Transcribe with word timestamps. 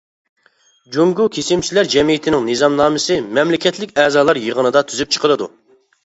جۇڭگو 0.93 1.25
كېسىمچىلەر 1.33 1.89
جەمئىيىتىنىڭ 1.95 2.47
نىزامنامىسى 2.47 3.17
مەملىكەتلىك 3.39 3.93
ئەزالار 4.05 4.39
يىغىنىدا 4.47 4.83
تۈزۈپ 4.93 5.13
چىقىلىدۇ. 5.17 5.49